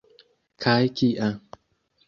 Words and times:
Kaj 0.65 0.81
kia! 1.03 1.31